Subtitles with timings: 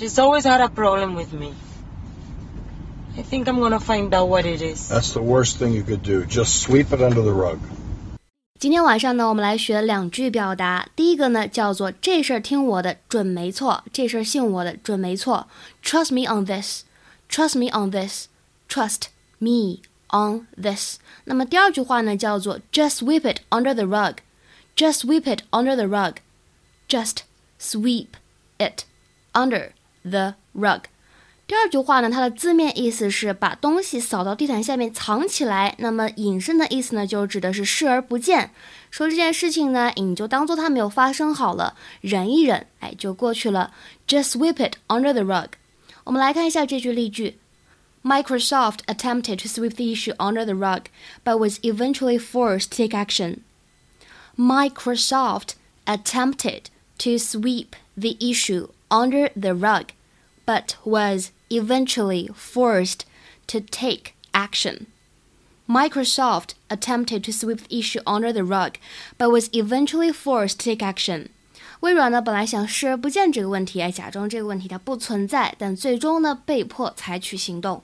[0.00, 1.52] She's always had a problem with me.
[3.18, 4.88] I think I'm gonna find out what it is.
[4.88, 6.24] That's the worst thing you could do.
[6.24, 7.58] Just sweep it under the rug.
[8.58, 10.88] 今天晚上呢，我们来学两句表达。
[10.96, 15.48] 第一个呢，叫做这事儿听我的，准没错；这事儿信我的，准没错。
[15.84, 16.84] Trust me on this.
[17.28, 18.28] Trust me on this.
[18.70, 20.96] Trust me on this.
[21.24, 24.16] 那么第二句话呢，叫做 Just sweep it under the rug.
[24.74, 26.16] Just sweep it under the rug.
[26.88, 27.24] Just
[27.58, 28.08] sweep
[28.58, 28.84] it
[29.34, 29.72] under
[30.02, 30.82] the rug.
[31.46, 35.74] 第二句话呢，它的字面意思是把东西扫到地毯下面藏起来。
[35.78, 38.52] 那么引申的意思呢，就指的是视而不见，
[38.88, 43.72] 说这件事情呢，你就当做它没有发生好了，忍一忍，哎，就过去了。
[44.06, 45.48] Just sweep it under the rug。
[46.04, 47.38] 我们来看一下这句例句
[48.04, 50.84] ：Microsoft attempted to sweep the issue under the rug,
[51.24, 53.38] but was eventually forced to take action.
[54.36, 56.66] Microsoft attempted
[56.99, 59.87] to sweep the issue under the rug,
[60.45, 63.05] but was eventually forced
[63.47, 64.87] to take action.
[65.67, 68.75] Microsoft attempted to sweep the issue under the rug,
[69.17, 71.29] but was eventually forced to take action.
[71.81, 77.83] 微软呢本来想视而不见这个问题，哎，假装这个问题它不存在，但最终呢被迫采取行动。